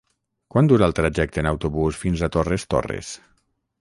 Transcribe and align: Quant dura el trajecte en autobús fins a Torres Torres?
Quant 0.53 0.69
dura 0.71 0.87
el 0.87 0.95
trajecte 0.99 1.41
en 1.43 1.49
autobús 1.49 1.99
fins 2.05 2.25
a 2.25 2.31
Torres 2.37 2.67
Torres? 2.77 3.13